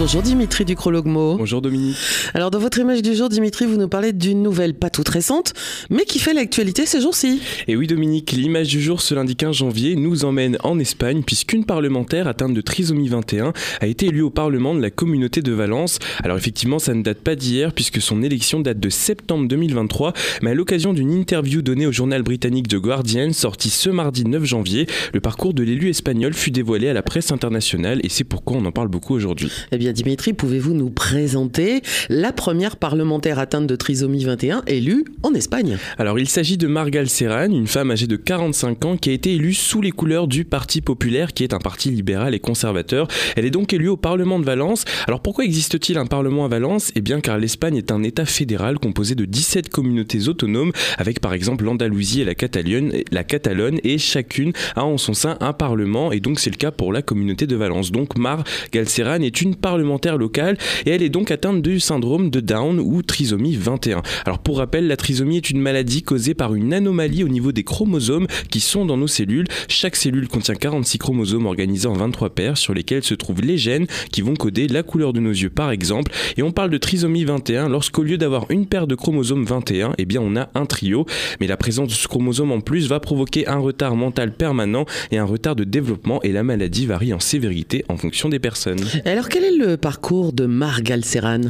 Bonjour 0.00 0.22
Dimitri 0.22 0.64
Ducrologmo. 0.64 1.36
Bonjour 1.36 1.60
Dominique. 1.60 1.98
Alors 2.32 2.50
dans 2.50 2.58
votre 2.58 2.78
image 2.78 3.02
du 3.02 3.14
jour, 3.14 3.28
Dimitri, 3.28 3.66
vous 3.66 3.76
nous 3.76 3.86
parlez 3.86 4.14
d'une 4.14 4.42
nouvelle 4.42 4.72
pas 4.72 4.88
toute 4.88 5.10
récente, 5.10 5.52
mais 5.90 6.06
qui 6.06 6.18
fait 6.18 6.32
l'actualité 6.32 6.86
ces 6.86 7.02
jours-ci. 7.02 7.42
Et 7.68 7.76
oui 7.76 7.86
Dominique, 7.86 8.32
l'image 8.32 8.68
du 8.68 8.80
jour 8.80 9.02
ce 9.02 9.14
lundi 9.14 9.36
15 9.36 9.56
janvier 9.56 9.96
nous 9.96 10.24
emmène 10.24 10.56
en 10.64 10.78
Espagne 10.78 11.22
puisqu'une 11.22 11.66
parlementaire 11.66 12.28
atteinte 12.28 12.54
de 12.54 12.62
trisomie 12.62 13.08
21 13.08 13.52
a 13.82 13.86
été 13.86 14.06
élue 14.06 14.22
au 14.22 14.30
Parlement 14.30 14.74
de 14.74 14.80
la 14.80 14.90
communauté 14.90 15.42
de 15.42 15.52
Valence. 15.52 15.98
Alors 16.24 16.38
effectivement 16.38 16.78
ça 16.78 16.94
ne 16.94 17.02
date 17.02 17.20
pas 17.20 17.36
d'hier 17.36 17.74
puisque 17.74 18.00
son 18.00 18.22
élection 18.22 18.60
date 18.60 18.80
de 18.80 18.88
septembre 18.88 19.48
2023, 19.48 20.14
mais 20.40 20.52
à 20.52 20.54
l'occasion 20.54 20.94
d'une 20.94 21.12
interview 21.12 21.60
donnée 21.60 21.86
au 21.86 21.92
journal 21.92 22.22
britannique 22.22 22.68
The 22.68 22.76
Guardian 22.76 23.34
sortie 23.34 23.68
ce 23.68 23.90
mardi 23.90 24.24
9 24.24 24.46
janvier, 24.46 24.86
le 25.12 25.20
parcours 25.20 25.52
de 25.52 25.62
l'élu 25.62 25.90
espagnol 25.90 26.32
fut 26.32 26.52
dévoilé 26.52 26.88
à 26.88 26.94
la 26.94 27.02
presse 27.02 27.32
internationale 27.32 28.00
et 28.02 28.08
c'est 28.08 28.24
pourquoi 28.24 28.56
on 28.56 28.64
en 28.64 28.72
parle 28.72 28.88
beaucoup 28.88 29.14
aujourd'hui. 29.14 29.52
Eh 29.72 29.76
bien 29.76 29.89
Dimitri, 29.92 30.32
pouvez-vous 30.32 30.74
nous 30.74 30.90
présenter 30.90 31.82
la 32.08 32.32
première 32.32 32.76
parlementaire 32.76 33.38
atteinte 33.38 33.66
de 33.66 33.76
trisomie 33.76 34.24
21 34.24 34.62
élue 34.66 35.04
en 35.22 35.34
Espagne? 35.34 35.78
Alors 35.98 36.18
il 36.18 36.28
s'agit 36.28 36.56
de 36.56 36.66
Margal 36.66 37.08
Serran, 37.08 37.50
une 37.50 37.66
femme 37.66 37.90
âgée 37.90 38.06
de 38.06 38.16
45 38.16 38.84
ans 38.84 38.96
qui 38.96 39.10
a 39.10 39.12
été 39.12 39.34
élue 39.34 39.54
sous 39.54 39.80
les 39.80 39.90
couleurs 39.90 40.28
du 40.28 40.44
Parti 40.44 40.80
populaire 40.80 41.32
qui 41.32 41.44
est 41.44 41.54
un 41.54 41.58
parti 41.58 41.90
libéral 41.90 42.34
et 42.34 42.40
conservateur. 42.40 43.08
Elle 43.36 43.44
est 43.44 43.50
donc 43.50 43.72
élue 43.72 43.88
au 43.88 43.96
Parlement 43.96 44.38
de 44.38 44.44
Valence. 44.44 44.84
Alors 45.06 45.20
pourquoi 45.20 45.44
existe-t-il 45.44 45.98
un 45.98 46.06
Parlement 46.06 46.44
à 46.44 46.48
Valence? 46.48 46.92
Eh 46.94 47.00
bien 47.00 47.20
car 47.20 47.38
l'Espagne 47.38 47.76
est 47.76 47.90
un 47.90 48.02
État 48.02 48.26
fédéral 48.26 48.78
composé 48.78 49.14
de 49.14 49.24
17 49.24 49.70
communautés 49.70 50.28
autonomes 50.28 50.72
avec 50.98 51.20
par 51.20 51.32
exemple 51.32 51.64
l'Andalousie 51.64 52.20
et 52.20 52.24
la 52.24 52.34
Catalogne, 52.34 53.02
la 53.10 53.24
Catalogne 53.24 53.80
et 53.84 53.98
chacune 53.98 54.52
a 54.76 54.84
en 54.84 54.98
son 54.98 55.14
sein 55.14 55.36
un 55.40 55.52
Parlement 55.52 56.12
et 56.12 56.20
donc 56.20 56.40
c'est 56.40 56.50
le 56.50 56.56
cas 56.56 56.70
pour 56.70 56.92
la 56.92 57.02
communauté 57.02 57.46
de 57.46 57.56
Valence. 57.56 57.92
Donc 57.92 58.16
Margal 58.16 58.88
Serran 58.88 59.22
est 59.22 59.40
une 59.40 59.56
parlementaire 59.56 59.69
parlementaire 59.70 60.18
locale 60.18 60.58
et 60.84 60.90
elle 60.90 61.02
est 61.04 61.10
donc 61.10 61.30
atteinte 61.30 61.62
du 61.62 61.78
syndrome 61.78 62.28
de 62.28 62.40
Down 62.40 62.80
ou 62.80 63.02
trisomie 63.02 63.54
21. 63.54 64.02
Alors 64.26 64.40
pour 64.40 64.58
rappel, 64.58 64.88
la 64.88 64.96
trisomie 64.96 65.36
est 65.36 65.48
une 65.48 65.60
maladie 65.60 66.02
causée 66.02 66.34
par 66.34 66.56
une 66.56 66.74
anomalie 66.74 67.22
au 67.22 67.28
niveau 67.28 67.52
des 67.52 67.62
chromosomes 67.62 68.26
qui 68.50 68.58
sont 68.58 68.84
dans 68.84 68.96
nos 68.96 69.06
cellules. 69.06 69.46
Chaque 69.68 69.94
cellule 69.94 70.26
contient 70.26 70.56
46 70.56 70.98
chromosomes 70.98 71.46
organisés 71.46 71.86
en 71.86 71.92
23 71.92 72.30
paires 72.30 72.58
sur 72.58 72.74
lesquels 72.74 73.04
se 73.04 73.14
trouvent 73.14 73.42
les 73.42 73.58
gènes 73.58 73.86
qui 74.10 74.22
vont 74.22 74.34
coder 74.34 74.66
la 74.66 74.82
couleur 74.82 75.12
de 75.12 75.20
nos 75.20 75.30
yeux 75.30 75.50
par 75.50 75.70
exemple. 75.70 76.10
Et 76.36 76.42
on 76.42 76.50
parle 76.50 76.70
de 76.70 76.78
trisomie 76.78 77.24
21 77.24 77.68
lorsqu'au 77.68 78.02
lieu 78.02 78.18
d'avoir 78.18 78.50
une 78.50 78.66
paire 78.66 78.88
de 78.88 78.96
chromosomes 78.96 79.44
21, 79.44 79.94
eh 79.98 80.04
bien 80.04 80.20
on 80.20 80.34
a 80.34 80.48
un 80.56 80.66
trio. 80.66 81.06
Mais 81.40 81.46
la 81.46 81.56
présence 81.56 81.90
de 81.90 81.94
ce 81.94 82.08
chromosome 82.08 82.50
en 82.50 82.60
plus 82.60 82.88
va 82.88 82.98
provoquer 82.98 83.46
un 83.46 83.58
retard 83.58 83.94
mental 83.94 84.32
permanent 84.32 84.84
et 85.12 85.18
un 85.18 85.24
retard 85.24 85.54
de 85.54 85.62
développement 85.62 86.20
et 86.24 86.32
la 86.32 86.42
maladie 86.42 86.86
varie 86.86 87.14
en 87.14 87.20
sévérité 87.20 87.84
en 87.88 87.96
fonction 87.96 88.28
des 88.28 88.40
personnes. 88.40 88.80
Alors 89.04 89.28
quel 89.28 89.59
parcours 89.80 90.32
de 90.32 90.46
Margal 90.46 91.04
Serran 91.04 91.40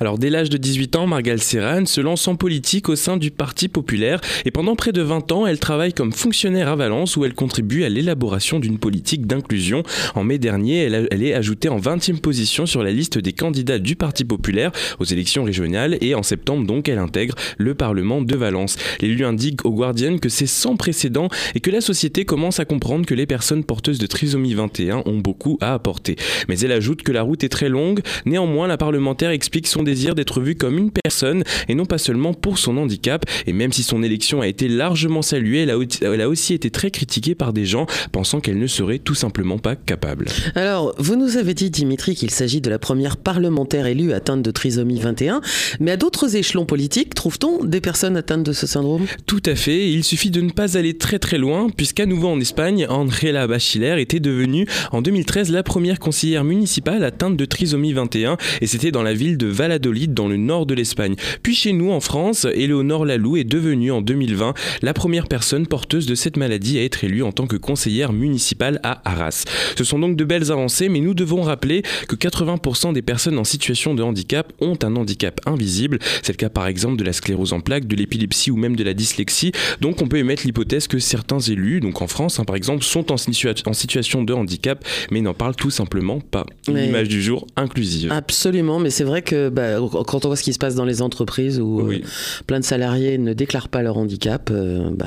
Alors 0.00 0.18
dès 0.18 0.30
l'âge 0.30 0.50
de 0.50 0.56
18 0.56 0.96
ans, 0.96 1.06
Margal 1.06 1.40
Serran 1.40 1.86
se 1.86 2.00
lance 2.00 2.26
en 2.28 2.36
politique 2.36 2.88
au 2.88 2.96
sein 2.96 3.16
du 3.16 3.30
Parti 3.30 3.68
populaire 3.68 4.20
et 4.44 4.50
pendant 4.50 4.76
près 4.76 4.92
de 4.92 5.02
20 5.02 5.32
ans, 5.32 5.46
elle 5.46 5.58
travaille 5.58 5.92
comme 5.92 6.12
fonctionnaire 6.12 6.68
à 6.68 6.76
Valence 6.76 7.16
où 7.16 7.24
elle 7.24 7.34
contribue 7.34 7.84
à 7.84 7.88
l'élaboration 7.88 8.58
d'une 8.58 8.78
politique 8.78 9.26
d'inclusion. 9.26 9.82
En 10.14 10.24
mai 10.24 10.38
dernier, 10.38 10.78
elle, 10.78 11.22
est 11.22 11.34
ajoutée 11.34 11.68
en 11.68 11.78
20e 11.78 12.18
position 12.18 12.66
sur 12.66 12.82
la 12.82 12.90
liste 12.90 13.18
des 13.18 13.32
candidats 13.32 13.78
du 13.78 13.96
Parti 13.96 14.24
populaire 14.24 14.72
aux 14.98 15.04
élections 15.04 15.44
régionales 15.44 15.98
et 16.00 16.14
en 16.14 16.22
septembre 16.22 16.66
donc 16.66 16.88
elle 16.88 16.98
intègre 16.98 17.34
le 17.58 17.74
Parlement 17.74 18.22
de 18.22 18.36
Valence. 18.36 18.76
L'élu 19.00 19.24
indique 19.24 19.64
au 19.64 19.70
Guardian 19.70 20.18
que 20.18 20.28
c'est 20.28 20.46
sans 20.46 20.76
précédent 20.76 21.28
et 21.54 21.60
que 21.60 21.70
la 21.70 21.80
société 21.80 22.24
commence 22.24 22.60
à 22.60 22.64
comprendre 22.64 23.06
que 23.06 23.14
les 23.14 23.26
personnes 23.26 23.64
porteuses 23.64 23.98
de 23.98 24.06
trisomie 24.06 24.54
21 24.54 25.02
ont 25.06 25.18
beaucoup 25.18 25.58
à 25.60 25.74
apporter. 25.74 26.16
Mais 26.48 26.58
elle 26.60 26.72
ajoute 26.72 27.02
que 27.02 27.12
la 27.12 27.22
route 27.22 27.44
est 27.44 27.48
très 27.48 27.59
longue. 27.68 28.00
Néanmoins, 28.26 28.66
la 28.66 28.76
parlementaire 28.76 29.30
explique 29.30 29.66
son 29.66 29.82
désir 29.82 30.14
d'être 30.14 30.40
vue 30.40 30.54
comme 30.54 30.78
une 30.78 30.90
personne 30.90 31.44
et 31.68 31.74
non 31.74 31.84
pas 31.84 31.98
seulement 31.98 32.34
pour 32.34 32.58
son 32.58 32.76
handicap. 32.76 33.24
Et 33.46 33.52
même 33.52 33.72
si 33.72 33.82
son 33.82 34.02
élection 34.02 34.40
a 34.40 34.46
été 34.46 34.68
largement 34.68 35.22
saluée, 35.22 35.66
elle 36.02 36.20
a 36.20 36.28
aussi 36.28 36.54
été 36.54 36.70
très 36.70 36.90
critiquée 36.90 37.34
par 37.34 37.52
des 37.52 37.64
gens 37.64 37.86
pensant 38.12 38.40
qu'elle 38.40 38.58
ne 38.58 38.66
serait 38.66 38.98
tout 38.98 39.14
simplement 39.14 39.58
pas 39.58 39.76
capable. 39.76 40.26
Alors, 40.54 40.94
vous 40.98 41.16
nous 41.16 41.36
avez 41.36 41.54
dit, 41.54 41.70
Dimitri, 41.70 42.14
qu'il 42.14 42.30
s'agit 42.30 42.60
de 42.60 42.70
la 42.70 42.78
première 42.78 43.16
parlementaire 43.16 43.86
élue 43.86 44.12
atteinte 44.12 44.42
de 44.42 44.50
trisomie 44.50 45.00
21, 45.00 45.40
mais 45.80 45.92
à 45.92 45.96
d'autres 45.96 46.36
échelons 46.36 46.66
politiques, 46.66 47.14
trouve-t-on 47.14 47.64
des 47.64 47.80
personnes 47.80 48.16
atteintes 48.16 48.42
de 48.42 48.52
ce 48.52 48.66
syndrome? 48.66 49.06
Tout 49.26 49.42
à 49.46 49.54
fait, 49.54 49.90
il 49.90 50.04
suffit 50.04 50.30
de 50.30 50.40
ne 50.40 50.50
pas 50.50 50.76
aller 50.76 50.96
très 50.96 51.18
très 51.18 51.38
loin, 51.38 51.68
puisqu'à 51.70 52.06
nouveau 52.06 52.28
en 52.28 52.40
Espagne, 52.40 52.86
Andrea 52.88 53.46
Bachiller 53.46 54.00
était 54.00 54.20
devenue 54.20 54.66
en 54.92 55.02
2013 55.02 55.50
la 55.50 55.62
première 55.62 55.98
conseillère 55.98 56.44
municipale 56.44 57.04
atteinte 57.04 57.36
de 57.36 57.44
trisomie 57.50 57.92
21 57.92 58.38
et 58.62 58.66
c'était 58.66 58.90
dans 58.90 59.02
la 59.02 59.12
ville 59.12 59.36
de 59.36 59.46
Valladolid 59.46 60.14
dans 60.14 60.28
le 60.28 60.38
nord 60.38 60.64
de 60.64 60.72
l'Espagne. 60.72 61.16
Puis 61.42 61.54
chez 61.54 61.74
nous 61.74 61.90
en 61.90 62.00
France, 62.00 62.46
Éléonore 62.54 63.04
Lalou 63.04 63.36
est 63.36 63.44
devenue 63.44 63.92
en 63.92 64.00
2020 64.00 64.54
la 64.80 64.94
première 64.94 65.28
personne 65.28 65.66
porteuse 65.66 66.06
de 66.06 66.14
cette 66.14 66.38
maladie 66.38 66.78
à 66.78 66.84
être 66.84 67.04
élue 67.04 67.22
en 67.22 67.32
tant 67.32 67.46
que 67.46 67.56
conseillère 67.56 68.14
municipale 68.14 68.80
à 68.82 69.02
Arras. 69.04 69.44
Ce 69.76 69.84
sont 69.84 69.98
donc 69.98 70.16
de 70.16 70.24
belles 70.24 70.50
avancées 70.50 70.88
mais 70.88 71.00
nous 71.00 71.12
devons 71.12 71.42
rappeler 71.42 71.82
que 72.08 72.16
80% 72.16 72.94
des 72.94 73.02
personnes 73.02 73.38
en 73.38 73.44
situation 73.44 73.94
de 73.94 74.02
handicap 74.02 74.52
ont 74.60 74.78
un 74.82 74.96
handicap 74.96 75.40
invisible. 75.46 75.98
C'est 76.22 76.32
le 76.32 76.36
cas 76.36 76.48
par 76.48 76.66
exemple 76.66 76.96
de 76.96 77.04
la 77.04 77.12
sclérose 77.12 77.52
en 77.52 77.60
plaques, 77.60 77.86
de 77.86 77.96
l'épilepsie 77.96 78.50
ou 78.50 78.56
même 78.56 78.76
de 78.76 78.84
la 78.84 78.94
dyslexie. 78.94 79.52
Donc 79.80 80.00
on 80.00 80.08
peut 80.08 80.18
émettre 80.18 80.42
l'hypothèse 80.46 80.86
que 80.86 80.98
certains 80.98 81.40
élus, 81.40 81.80
donc 81.80 82.00
en 82.00 82.06
France 82.06 82.38
hein, 82.38 82.44
par 82.44 82.56
exemple, 82.56 82.84
sont 82.84 83.10
en, 83.12 83.16
en, 83.16 83.72
situation 83.72 84.24
de 84.24 84.32
handicap 84.32 84.84
mais 85.10 85.20
n'en 85.20 85.34
parlent 85.34 85.56
tout 85.56 85.70
simplement 85.70 86.20
pas. 86.20 86.46
L'image 86.68 87.08
du 87.08 87.22
jour, 87.22 87.39
inclusive. 87.56 88.12
Absolument, 88.12 88.78
mais 88.78 88.90
c'est 88.90 89.04
vrai 89.04 89.22
que 89.22 89.48
bah, 89.48 89.78
quand 90.06 90.24
on 90.24 90.28
voit 90.28 90.36
ce 90.36 90.42
qui 90.42 90.52
se 90.52 90.58
passe 90.58 90.74
dans 90.74 90.84
les 90.84 91.02
entreprises 91.02 91.60
où 91.60 91.80
euh, 91.80 92.00
plein 92.46 92.60
de 92.60 92.64
salariés 92.64 93.18
ne 93.18 93.32
déclarent 93.32 93.68
pas 93.68 93.82
leur 93.82 93.98
handicap, 93.98 94.50
euh, 94.52 94.90
bah, 94.92 95.06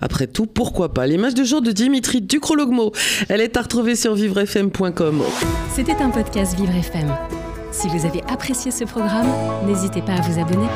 après 0.00 0.26
tout, 0.26 0.46
pourquoi 0.46 0.92
pas? 0.92 1.06
L'image 1.06 1.34
du 1.34 1.44
jour 1.44 1.62
de 1.62 1.72
Dimitri 1.72 2.20
Ducrologmo, 2.20 2.92
elle 3.28 3.40
est 3.40 3.56
à 3.56 3.62
retrouver 3.62 3.96
sur 3.96 4.14
vivrefm.com. 4.14 5.22
C'était 5.74 5.96
un 5.96 6.10
podcast 6.10 6.56
Vivre 6.56 6.74
FM. 6.74 7.08
Si 7.72 7.88
vous 7.88 8.04
avez 8.04 8.22
apprécié 8.28 8.70
ce 8.70 8.84
programme, 8.84 9.28
n'hésitez 9.66 10.02
pas 10.02 10.14
à 10.14 10.20
vous 10.20 10.40
abonner. 10.40 10.66